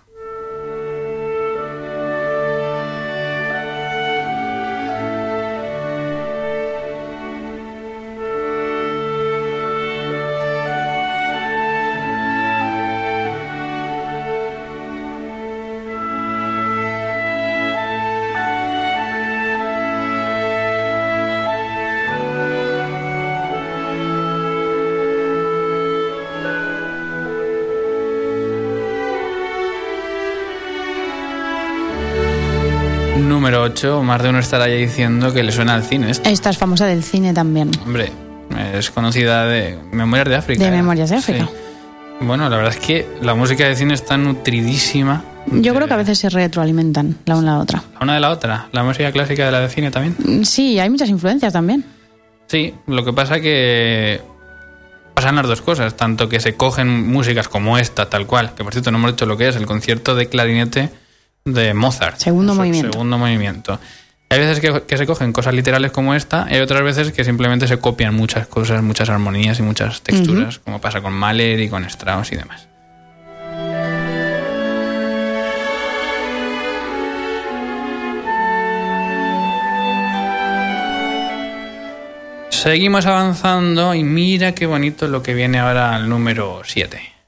[33.80, 36.10] 8, más de uno estará ya diciendo que le suena al cine.
[36.10, 36.28] esto.
[36.28, 37.70] Esta es famosa del cine también.
[37.84, 38.10] Hombre,
[38.74, 40.62] es conocida de Memorias de África.
[40.62, 40.72] De ¿eh?
[40.72, 41.46] Memorias de África.
[41.46, 42.24] Sí.
[42.26, 45.24] Bueno, la verdad es que la música de cine está nutridísima.
[45.46, 47.82] Yo de creo que a veces se retroalimentan la una a la otra.
[47.94, 48.68] La una de la otra.
[48.72, 50.14] La música clásica de la de cine también.
[50.18, 51.82] Mm, Sí, hay muchas influencias también.
[52.48, 54.20] Sí, lo que pasa que
[55.14, 58.74] pasan las dos cosas, tanto que se cogen músicas como esta, tal cual, que por
[58.74, 60.90] cierto no hemos dicho lo que es, el concierto de clarinete
[61.44, 62.18] de Mozart.
[62.18, 62.92] Segundo movimiento.
[62.92, 63.78] Segundo movimiento.
[64.28, 67.24] Hay veces que, que se cogen cosas literales como esta, y hay otras veces que
[67.24, 71.68] simplemente se copian muchas cosas, muchas armonías y muchas texturas, como pasa con Mahler y
[71.68, 72.68] con Strauss y demás.
[82.50, 87.19] Seguimos avanzando y mira qué bonito lo que viene ahora al número 7.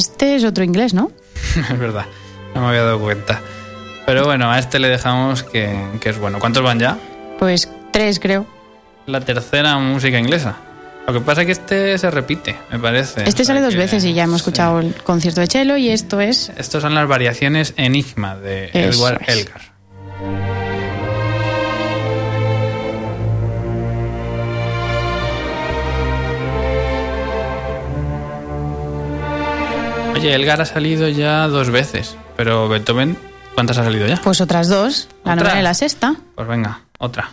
[0.00, 1.12] Este es otro inglés, ¿no?
[1.70, 2.06] es verdad,
[2.54, 3.38] no me había dado cuenta.
[4.06, 6.38] Pero bueno, a este le dejamos que, que es bueno.
[6.38, 6.96] ¿Cuántos van ya?
[7.38, 8.46] Pues tres, creo.
[9.04, 10.56] La tercera música inglesa.
[11.06, 13.28] Lo que pasa es que este se repite, me parece.
[13.28, 16.50] Este sale dos veces y ya hemos escuchado el concierto de Chelo y esto es...
[16.56, 19.36] Estos son las variaciones Enigma de Eso Edward es.
[19.36, 19.60] Elgar.
[30.20, 33.16] Oye, Elgar ha salido ya dos veces, pero Beethoven,
[33.54, 34.20] ¿cuántas ha salido ya?
[34.22, 35.44] Pues otras dos, la ¿Otra?
[35.44, 36.14] novena y la sexta.
[36.34, 37.30] Pues venga, otra.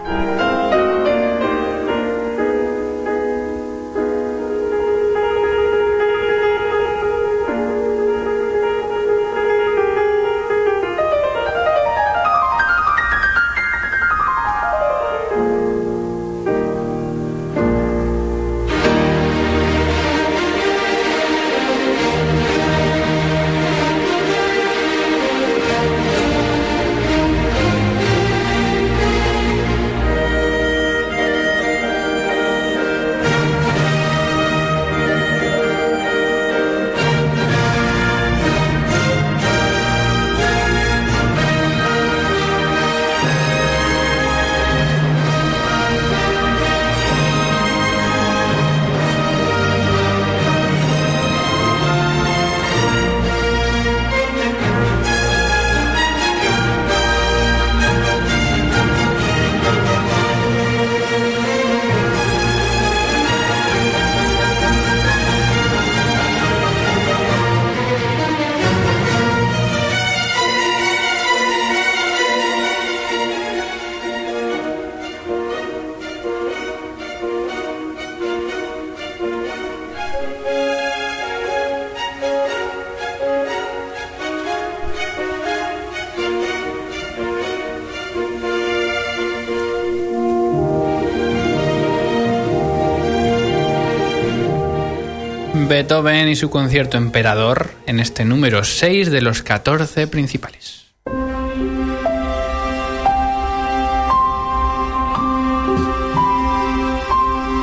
[95.77, 100.87] Beethoven y su concierto Emperador en este número 6 de los 14 principales.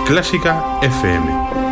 [0.05, 1.62] Clásica FM.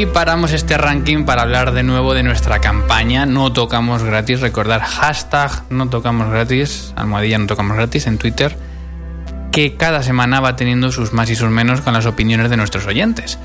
[0.00, 4.40] Y paramos este ranking para hablar de nuevo de nuestra campaña No Tocamos Gratis.
[4.40, 8.56] Recordar hashtag No Tocamos Gratis, almohadilla No Tocamos Gratis en Twitter,
[9.52, 12.86] que cada semana va teniendo sus más y sus menos con las opiniones de nuestros
[12.86, 13.38] oyentes.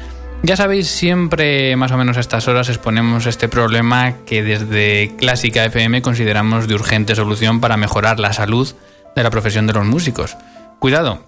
[0.44, 5.66] Ya sabéis, siempre más o menos a estas horas exponemos este problema que desde Clásica
[5.66, 8.74] FM consideramos de urgente solución para mejorar la salud
[9.14, 10.38] de la profesión de los músicos.
[10.80, 11.20] Cuidado,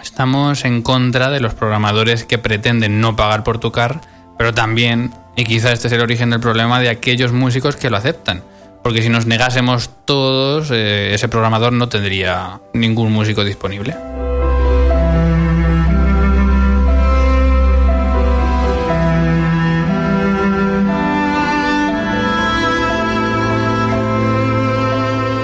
[0.00, 4.11] estamos en contra de los programadores que pretenden no pagar por tocar,
[4.42, 7.96] pero también, y quizá este es el origen del problema, de aquellos músicos que lo
[7.96, 8.42] aceptan.
[8.82, 13.94] Porque si nos negásemos todos, eh, ese programador no tendría ningún músico disponible.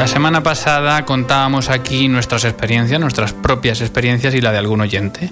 [0.01, 5.31] La semana pasada contábamos aquí nuestras experiencias, nuestras propias experiencias y la de algún oyente.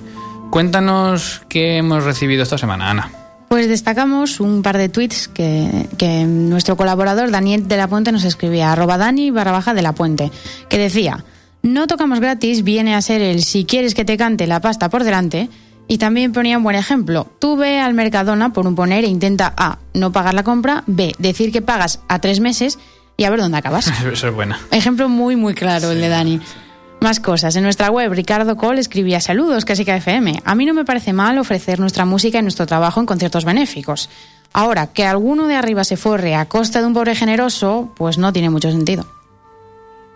[0.52, 3.25] Cuéntanos qué hemos recibido esta semana, Ana.
[3.48, 8.24] Pues destacamos un par de tweets que, que nuestro colaborador Daniel de la Puente nos
[8.24, 10.30] escribía, arroba Dani barra baja de la Puente,
[10.68, 11.24] que decía,
[11.62, 15.04] no tocamos gratis viene a ser el si quieres que te cante la pasta por
[15.04, 15.48] delante,
[15.88, 17.26] y también ponía un buen ejemplo.
[17.38, 21.14] Tú ve al Mercadona por un poner e intenta A, no pagar la compra, B,
[21.18, 22.78] decir que pagas a tres meses
[23.16, 23.86] y a ver dónde acabas.
[24.12, 24.58] Eso es buena.
[24.70, 26.40] Ejemplo muy, muy claro el de Dani.
[27.00, 27.54] Más cosas.
[27.56, 30.42] En nuestra web, Ricardo Cole escribía saludos, Clásica FM.
[30.44, 34.08] A mí no me parece mal ofrecer nuestra música y nuestro trabajo en conciertos benéficos.
[34.52, 38.32] Ahora, que alguno de arriba se forre a costa de un pobre generoso, pues no
[38.32, 39.06] tiene mucho sentido.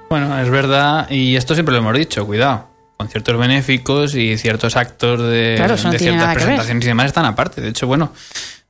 [0.08, 2.66] Bueno, es verdad, y esto siempre lo hemos dicho, cuidado.
[2.96, 7.24] Conciertos benéficos y ciertos actos de, Claro, eso no de ciertas presentaciones y demás están
[7.26, 7.60] aparte.
[7.60, 8.12] De hecho, bueno,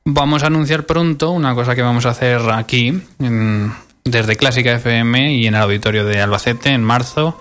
[0.05, 5.33] vamos a anunciar pronto una cosa que vamos a hacer aquí, en- desde Clásica FM
[5.33, 7.39] y en el auditorio de Albacete, en marzo,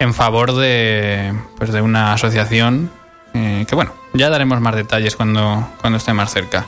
[0.00, 2.90] en favor de, pues de una asociación
[3.34, 6.66] eh, que, bueno, ya daremos más detalles cuando, cuando esté más cerca.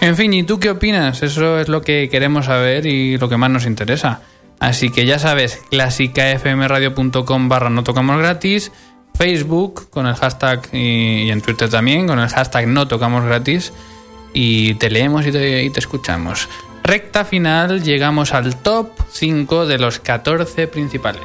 [0.00, 1.22] En fin, ¿y tú qué opinas?
[1.22, 4.22] Eso es lo que queremos saber y lo que más nos interesa.
[4.60, 8.72] Así que ya sabes, clásicafmradio.com barra no tocamos gratis,
[9.14, 13.72] Facebook con el hashtag y, en Twitter también con el hashtag no tocamos gratis
[14.32, 16.48] y te leemos y te, y te escuchamos.
[16.84, 21.24] Recta final, llegamos al top 5 de los 14 principales.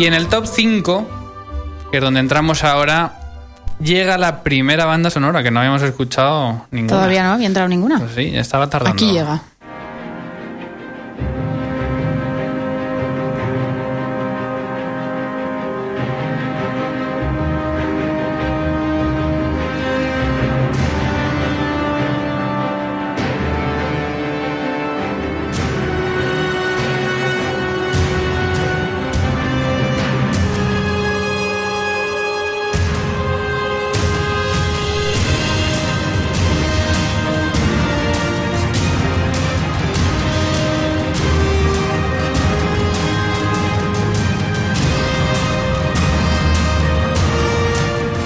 [0.00, 1.06] Y en el top 5,
[1.90, 3.20] que es donde entramos ahora,
[3.82, 6.96] llega la primera banda sonora que no habíamos escuchado ninguna.
[6.96, 7.98] Todavía no había entrado ninguna.
[7.98, 8.94] Pues sí, estaba tardando.
[8.94, 9.42] Aquí llega.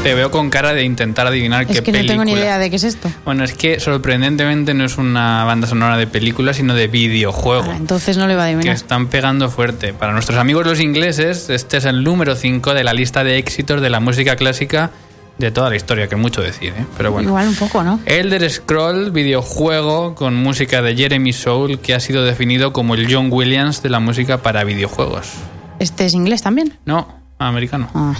[0.05, 2.13] Te veo con cara de intentar adivinar Es qué que no película.
[2.13, 3.11] tengo ni idea de qué es esto.
[3.25, 7.71] Bueno, es que sorprendentemente no es una banda sonora de película, sino de videojuego.
[7.71, 8.77] Ah, entonces no le va a que adivinar.
[8.77, 9.95] están pegando fuerte.
[9.95, 13.81] Para nuestros amigos los ingleses, este es el número 5 de la lista de éxitos
[13.81, 14.91] de la música clásica
[15.39, 16.85] de toda la historia, que mucho decir, ¿eh?
[16.99, 17.31] Pero bueno.
[17.31, 17.99] Igual un poco, ¿no?
[18.05, 23.29] Elder Scroll, videojuego con música de Jeremy Soule, que ha sido definido como el John
[23.33, 25.33] Williams de la música para videojuegos.
[25.79, 26.75] ¿Este es inglés también?
[26.85, 27.89] No, americano.
[27.95, 28.13] Ah.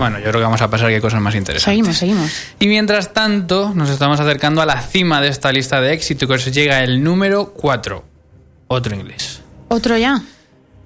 [0.00, 1.62] Bueno, yo creo que vamos a pasar que hay cosas más interesantes.
[1.62, 2.32] Seguimos, seguimos.
[2.58, 6.32] Y mientras tanto, nos estamos acercando a la cima de esta lista de éxito, que
[6.32, 8.02] os llega el número 4.
[8.68, 9.42] Otro inglés.
[9.68, 10.22] Otro ya.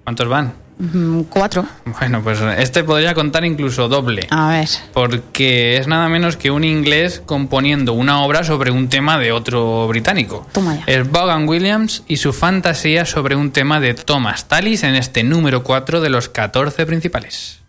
[0.03, 0.53] ¿Cuántos van?
[0.79, 1.65] Mm, Cuatro.
[1.85, 4.27] Bueno, pues este podría contar incluso doble.
[4.31, 4.69] A ver.
[4.93, 9.87] Porque es nada menos que un inglés componiendo una obra sobre un tema de otro
[9.87, 10.45] británico.
[10.51, 10.83] Toma ya.
[10.93, 15.63] Es Vaughan Williams y su fantasía sobre un tema de Thomas Tallis en este número
[15.63, 17.61] 4 de los 14 principales.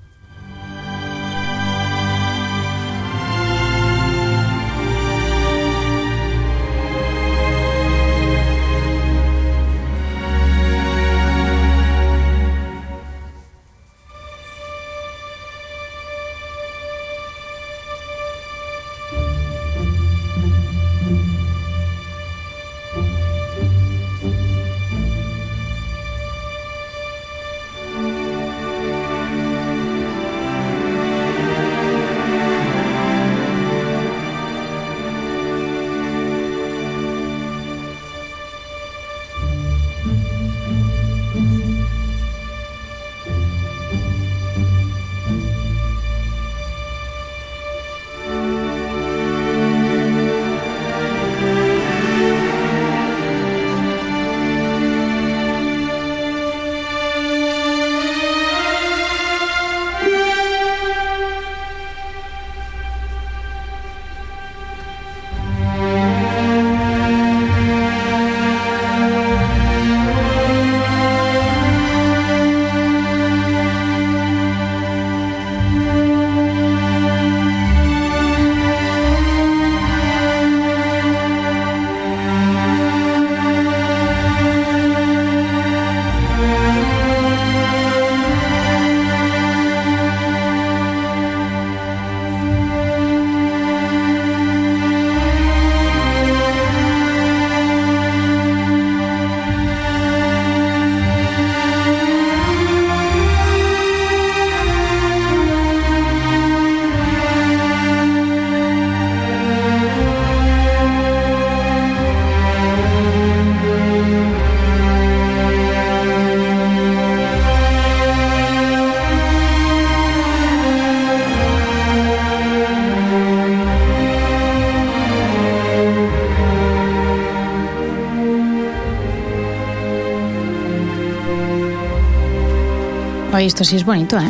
[133.45, 134.27] Oye, esto sí es bonito, ¿eh?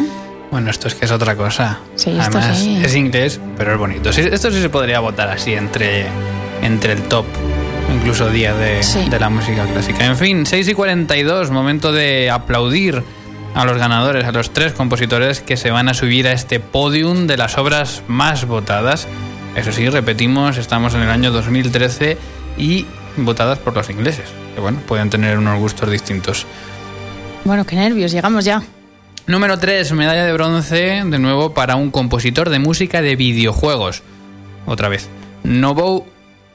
[0.51, 1.79] Bueno, esto es que es otra cosa.
[1.95, 2.81] Sí, esto Además, sí.
[2.83, 4.11] es inglés, pero es bonito.
[4.11, 6.07] Sí, esto sí se podría votar así entre,
[6.61, 7.25] entre el top,
[7.95, 9.07] incluso día de, Sí.
[9.07, 10.05] de la música clásica.
[10.05, 13.03] En fin, 6 y 42, momento de aplaudir
[13.53, 17.25] a los ganadores, a los tres compositores que se van a subir a este podium
[17.25, 19.07] de las obras más votadas.
[19.55, 22.17] Eso sí, repetimos, estamos en el año 2013
[22.57, 22.85] y
[23.15, 26.45] votadas por los ingleses, que bueno, pueden tener unos gustos distintos.
[27.45, 28.61] Bueno, qué nervios, llegamos ya.
[29.27, 34.03] Número 3, medalla de bronce, de nuevo para un compositor de música de videojuegos.
[34.67, 35.09] Otra vez.
[35.43, 36.05] Nobuo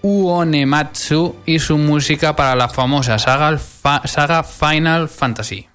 [0.02, 5.66] Uonematsu y su música para la famosa saga, fa- saga Final Fantasy.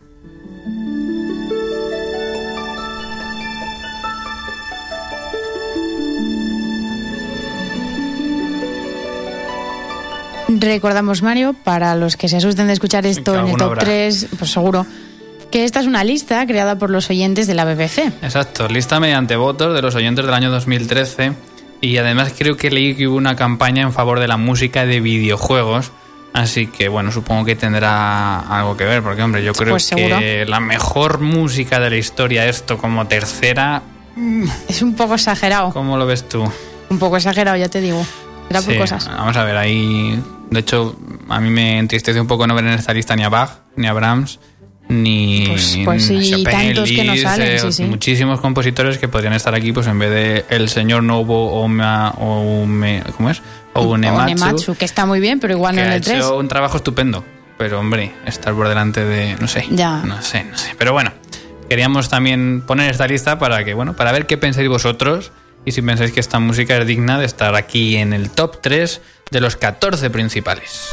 [10.48, 13.84] Recordamos, Mario, para los que se asusten de escuchar esto en el top habrá.
[13.84, 14.86] 3, pues seguro,
[15.56, 17.99] que esta es una lista creada por los oyentes de la BBC.
[18.22, 21.32] Exacto, lista mediante votos de los oyentes del año 2013
[21.80, 24.99] y además creo que leí que hubo una campaña en favor de la música de
[24.99, 25.93] videojuegos,
[26.34, 30.45] así que bueno, supongo que tendrá algo que ver, porque hombre, yo creo Pues que
[30.45, 33.82] la mejor música de la historia, esto como tercera,
[34.68, 36.43] Es un poco exagerado, ¿cómo lo ves tú?
[36.89, 38.06] un poco exagerado, ya te digo.
[38.49, 39.08] Será por cosas.
[39.08, 40.22] Vamos a ver, ahí.
[40.51, 40.97] De hecho,
[41.30, 43.88] a mí me entristece un poco no ver en esta lista ni a Bach, ni
[43.88, 44.39] a Brahms,
[44.88, 45.46] ni.
[45.48, 47.84] Pues- pues sí, tantos que no salen, eh, sí, sí.
[47.84, 53.04] Muchísimos compositores que podrían estar aquí, pues en vez de el señor Novo Oma, Ome,
[53.18, 53.42] ¿cómo es?
[53.74, 56.18] Ounematsu, Onematsu, que está muy bien, pero igual no en ha el 3.
[56.18, 57.24] hecho un trabajo estupendo.
[57.58, 59.36] Pero hombre, estar por delante de.
[59.40, 59.66] No sé.
[59.72, 60.02] Ya.
[60.04, 60.76] No sé, no sé.
[60.78, 61.14] Pero bueno,
[61.70, 65.32] queríamos también poner esta lista para que, bueno, para ver qué pensáis vosotros
[65.66, 69.02] y si pensáis que esta música es digna de estar aquí en el top 3
[69.32, 70.90] de los 14 principales.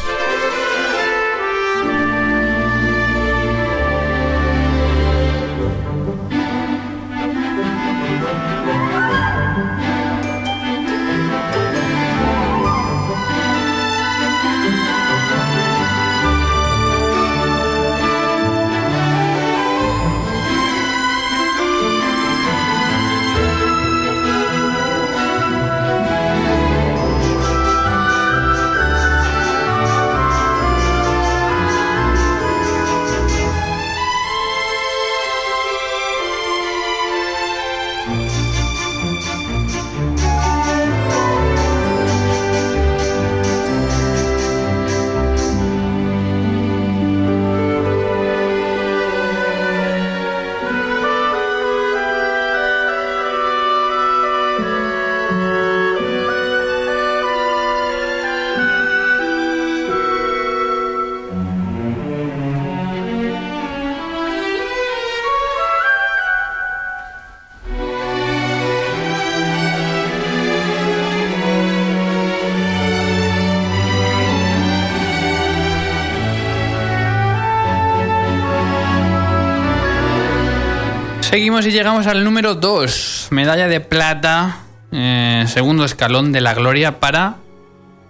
[81.33, 83.29] Seguimos y llegamos al número 2.
[83.31, 84.59] Medalla de plata,
[84.93, 87.37] eh, segundo escalón de la gloria para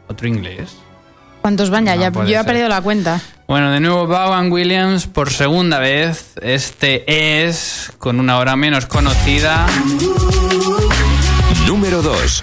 [0.08, 0.76] otro inglés.
[1.40, 1.94] ¿Cuántos van ya?
[1.94, 3.20] No ya puede yo he perdido la cuenta.
[3.46, 6.32] Bueno, de nuevo Vaughan Williams por segunda vez.
[6.42, 9.68] Este es con una hora menos conocida.
[11.68, 12.42] Número 2.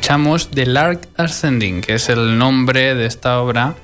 [0.00, 3.74] Escuchamos The Lark Ascending, que es el nombre de esta obra,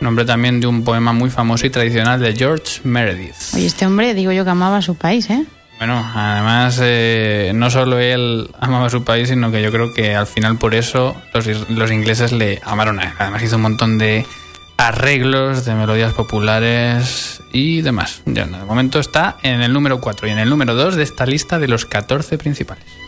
[0.00, 3.34] nombre también de un poema muy famoso y tradicional de George Meredith.
[3.52, 5.44] Oye, este hombre, digo yo que amaba su país, ¿eh?
[5.76, 10.26] Bueno, además, eh, no solo él amaba su país, sino que yo creo que al
[10.26, 13.12] final por eso los, los ingleses le amaron a él.
[13.18, 14.24] Además hizo un montón de
[14.78, 18.22] arreglos de melodías populares y demás.
[18.24, 21.26] Ya, de momento está en el número 4 y en el número 2 de esta
[21.26, 23.05] lista de los 14 principales.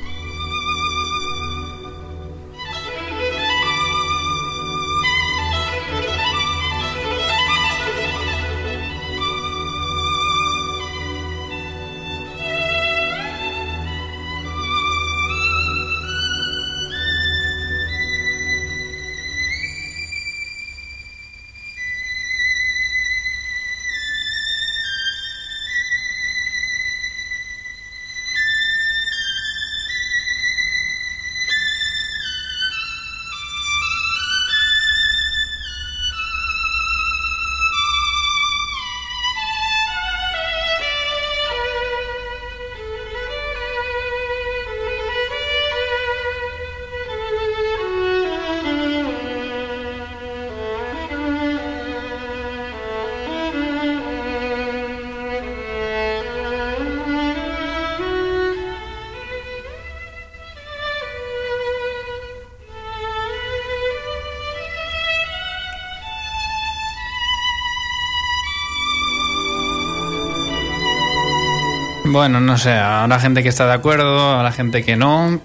[72.19, 75.41] Bueno, no sé, habrá gente que está de acuerdo, habrá gente que no.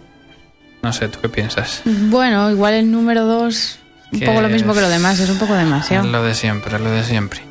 [0.82, 1.84] No sé, ¿tú qué piensas?
[1.86, 3.80] Bueno, igual el número 2
[4.12, 6.08] un poco lo mismo que lo demás, es un poco demasiado.
[6.08, 7.42] Lo de siempre, lo de siempre.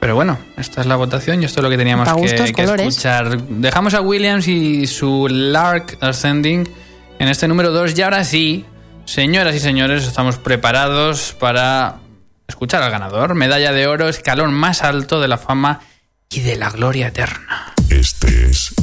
[0.00, 3.40] Pero bueno, esta es la votación y esto es lo que teníamos que, escuchar.
[3.42, 6.68] Dejamos a Williams y su Lark Ascending
[7.20, 8.64] en este número 2 y ahora sí,
[9.04, 11.98] señoras y señores, estamos preparados para
[12.48, 13.36] escuchar al ganador.
[13.36, 15.78] Medalla de oro, escalón más alto de la fama
[16.28, 17.73] y de la gloria eterna.
[18.04, 18.73] Este es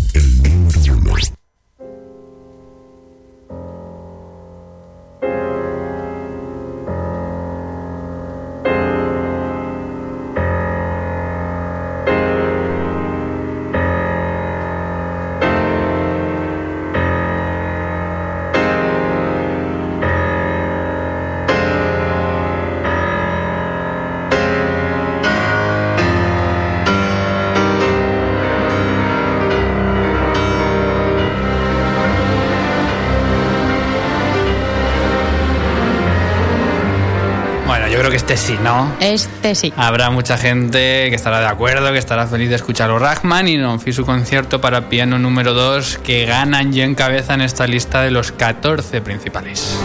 [38.32, 38.90] este sí, ¿no?
[39.02, 39.74] Este sí.
[39.76, 43.58] Habrá mucha gente que estará de acuerdo, que estará feliz de escuchar a Rachman y
[43.60, 48.12] non fi su concierto para piano número 2 que ganan y encabezan esta lista de
[48.12, 49.76] los 14 principales.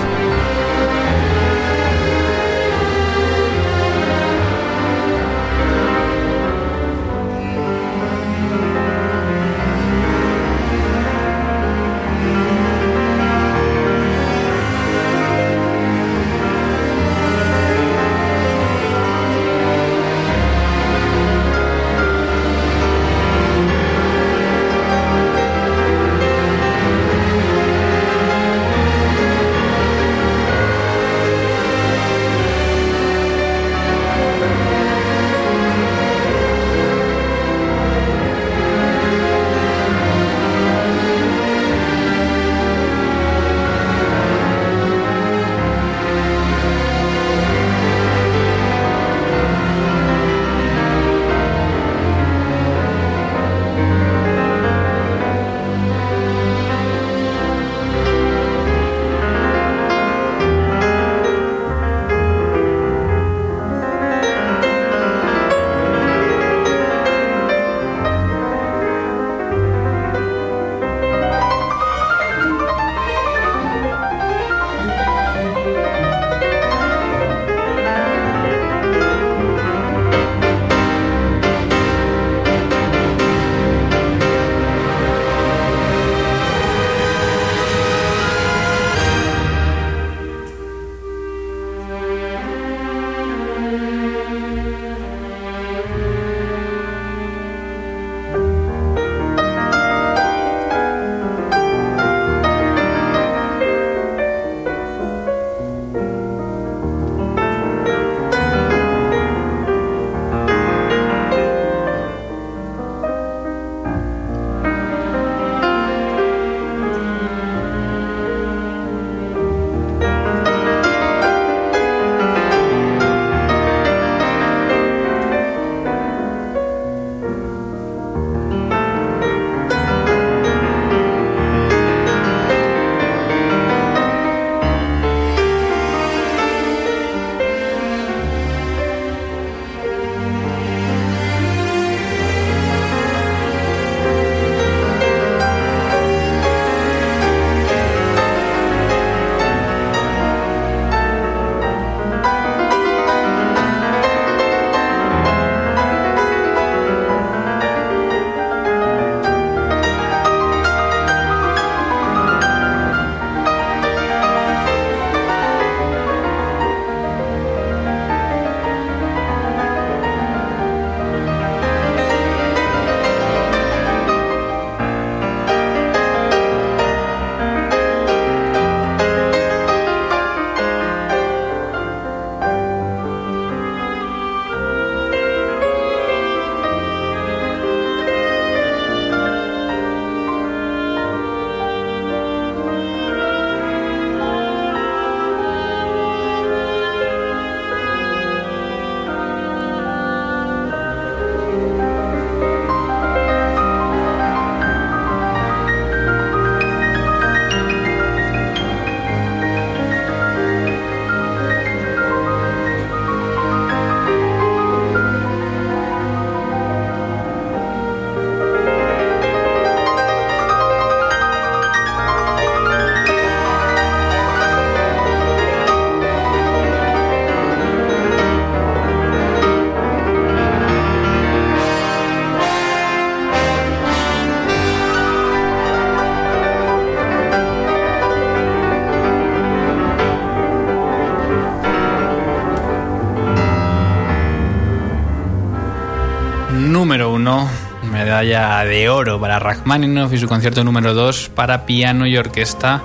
[248.47, 252.83] De oro para Rachmaninoff y su concierto número 2 para piano y orquesta,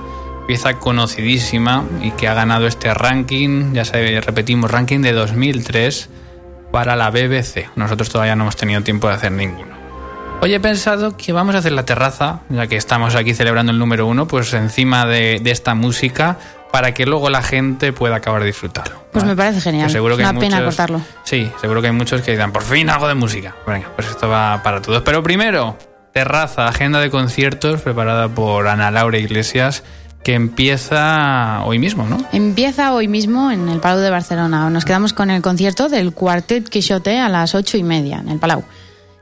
[0.48, 6.10] pieza conocidísima y que ha ganado este ranking, ya sabéis, repetimos, ranking de 2003
[6.72, 7.70] para la BBC.
[7.76, 9.80] Nosotros todavía no hemos tenido tiempo de hacer ninguno.
[10.42, 13.78] Hoy he pensado que vamos a hacer la terraza, ya que estamos aquí celebrando el
[13.78, 16.40] número uno, pues encima de esta música,
[16.72, 19.04] para que luego la gente pueda acabar de disfrutarlo.
[19.12, 19.90] Pues me parece genial.
[19.90, 21.02] Seguro que Una pena muchos- cortarlo.
[21.24, 23.56] Sí, seguro que hay muchos que dirán, por fin algo de música.
[23.68, 25.02] Venga, pues esto va para todos.
[25.04, 25.78] Pero primero,
[26.14, 29.84] terraza, agenda de conciertos preparada por Ana Laura Iglesias,
[30.24, 32.18] que empieza hoy mismo, ¿no?
[32.32, 34.70] Empieza hoy mismo en el Palau de Barcelona.
[34.70, 38.38] Nos quedamos con el concierto del Cuartet Quixote a las ocho y media en el
[38.40, 38.64] Palau.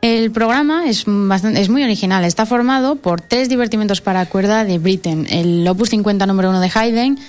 [0.02, 2.24] El programa es, bastante, es muy original.
[2.24, 6.72] Está formado por tres divertimentos para cuerda de Britten, el Opus 50 número 1 de
[6.74, 7.20] Haydn,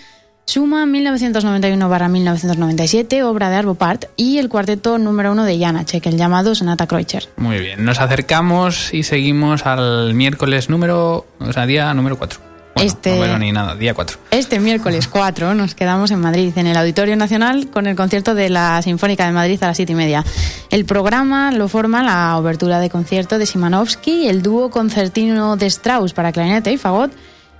[0.46, 6.56] Suma 1991-1997, obra de Arvo Part, y el cuarteto número 1 de Janacek, el llamado
[6.56, 7.28] Sonata Kreutzer.
[7.36, 12.40] Muy bien, nos acercamos y seguimos al miércoles número, o sea, día número 4.
[12.76, 14.18] Este- No veo ni nada, día 4.
[14.32, 18.48] Este miércoles 4 nos quedamos en Madrid, en el Auditorio Nacional, con el concierto de
[18.50, 20.24] la Sinfónica de Madrid a las siete y media.
[20.70, 26.12] El programa lo forma la obertura de concierto de Simanovsky, el dúo concertino de Strauss
[26.12, 27.12] para clarinete y fagot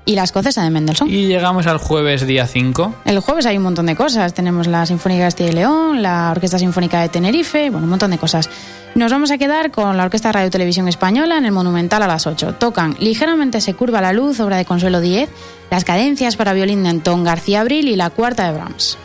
[0.05, 1.09] y la escocesa de Mendelssohn.
[1.11, 2.95] Y llegamos al jueves día 5.
[3.05, 4.35] El jueves hay un montón de cosas.
[4.35, 8.11] Tenemos la Sinfónica de Castilla y León, la Orquesta Sinfónica de Tenerife, bueno, un montón
[8.11, 8.49] de cosas.
[8.95, 12.27] Nos vamos a quedar con la Orquesta Radio Televisión Española en el Monumental a las
[12.27, 12.55] 8.
[12.55, 15.29] Tocan Ligeramente se curva la luz, obra de Consuelo Díez,
[15.71, 18.99] las cadencias para violín de Antón García Abril y la cuarta de Brahms.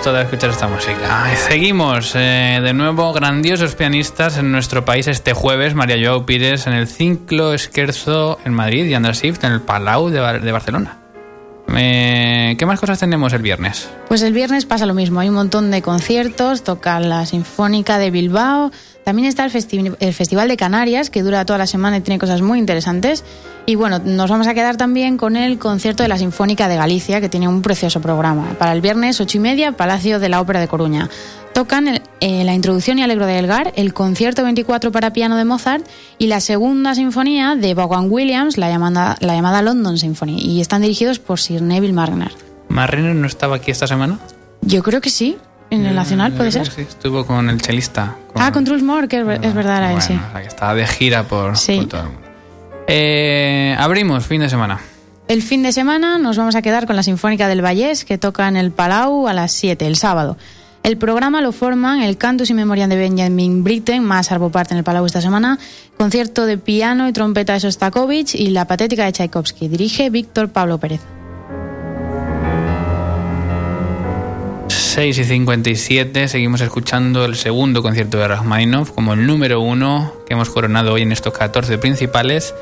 [0.00, 1.36] Gusto de escuchar esta música.
[1.36, 5.74] Seguimos, eh, de nuevo, grandiosos pianistas en nuestro país este jueves.
[5.74, 10.08] María Joao Pires en el Ciclo Esquerzo en Madrid y Andrés Sift en el Palau
[10.08, 10.99] de Barcelona.
[11.76, 13.88] Eh, ¿Qué más cosas tenemos el viernes?
[14.08, 18.10] Pues el viernes pasa lo mismo, hay un montón de conciertos, toca la Sinfónica de
[18.10, 18.70] Bilbao,
[19.04, 22.18] también está el, festi- el Festival de Canarias, que dura toda la semana y tiene
[22.18, 23.24] cosas muy interesantes.
[23.66, 27.20] Y bueno, nos vamos a quedar también con el concierto de la Sinfónica de Galicia,
[27.20, 28.54] que tiene un precioso programa.
[28.58, 31.08] Para el viernes, ocho y media, Palacio de la Ópera de Coruña.
[31.60, 35.44] Tocan el- eh, la introducción y alegro de Elgar, el concierto 24 para piano de
[35.44, 35.86] Mozart
[36.16, 40.38] y la segunda sinfonía de Vaughan Williams, la llamada, la llamada London Symphony.
[40.40, 42.32] Y están dirigidos por Sir Neville Marner.
[42.70, 44.18] ¿Marrero no estaba aquí esta semana?
[44.62, 45.36] Yo creo que sí.
[45.68, 46.72] En el Nacional Eh, puede creo ser.
[46.74, 48.16] Sí, estuvo con el chelista.
[48.32, 50.14] con- Ah, con Truls Moore, que es, ver- es verdad, era él, sí.
[50.14, 51.76] o sea, que estaba de gira por, Sí.
[51.76, 52.20] por todo el mundo.
[52.86, 54.80] Eh, abrimos fin de semana.
[55.28, 58.48] El fin de semana nos vamos a quedar con la Sinfónica del Vallés, que toca
[58.48, 60.38] en el Palau a las 7, el sábado.
[60.82, 64.84] El programa lo forman el Cantus y Memoriam de Benjamin Britten, más Arbopart en el
[64.84, 65.58] Palau esta semana,
[65.98, 69.68] concierto de piano y trompeta de Sostakovich y la patética de Tchaikovsky.
[69.68, 71.00] Dirige Víctor Pablo Pérez.
[74.68, 80.32] 6 y 57, seguimos escuchando el segundo concierto de Rachmaninoff como el número uno que
[80.32, 82.54] hemos coronado hoy en estos 14 principales.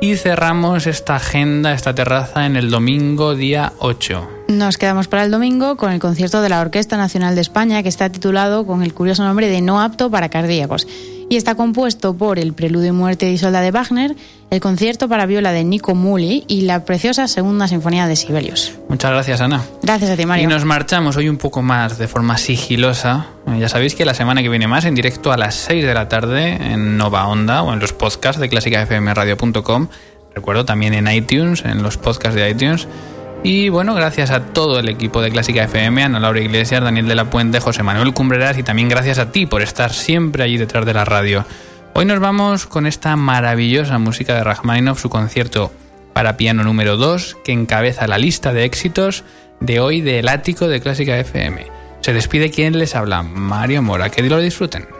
[0.00, 4.39] Y cerramos esta agenda, esta terraza, en el domingo día 8.
[4.50, 7.88] Nos quedamos para el domingo con el concierto de la Orquesta Nacional de España, que
[7.88, 10.88] está titulado con el curioso nombre de No apto para cardíacos.
[11.28, 14.16] Y está compuesto por el Preludio y Muerte de Isolda de Wagner,
[14.50, 18.72] el concierto para viola de Nico Muli y la preciosa Segunda Sinfonía de Sibelius.
[18.88, 19.62] Muchas gracias, Ana.
[19.84, 20.42] Gracias a ti, Mario.
[20.42, 23.26] Y nos marchamos hoy un poco más de forma sigilosa.
[23.46, 25.94] Eh, Ya sabéis que la semana que viene más, en directo a las 6 de
[25.94, 29.86] la tarde, en Nova Onda o en los podcasts de clásicafmradio.com.
[30.34, 32.88] Recuerdo también en iTunes, en los podcasts de iTunes.
[33.42, 37.14] Y bueno, gracias a todo el equipo de Clásica FM, Ana Laura Iglesias, Daniel de
[37.14, 40.84] la Puente, José Manuel Cumbreras y también gracias a ti por estar siempre allí detrás
[40.84, 41.46] de la radio.
[41.94, 45.72] Hoy nos vamos con esta maravillosa música de Rachmaninoff, su concierto
[46.12, 49.24] para piano número 2, que encabeza la lista de éxitos
[49.60, 51.66] de hoy del ático de Clásica FM.
[52.00, 54.10] Se despide quien les habla, Mario Mora.
[54.10, 54.99] Que lo disfruten.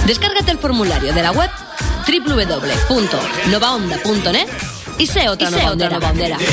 [0.11, 1.49] Descárgate el formulario de la web
[2.05, 4.47] www.novaonda.net
[4.97, 6.37] y sé otra, Y sé Nova otra Ondera.
[6.37, 6.47] Nova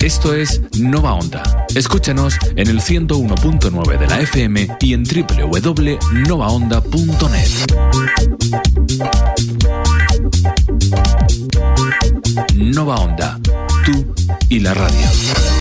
[0.00, 1.66] Esto es Nova Onda.
[1.74, 7.50] Escúchanos en el 101.9 de la FM y en www.novaonda.net.
[12.54, 13.38] Nova Onda.
[13.84, 14.14] Tú
[14.48, 15.06] y la radio.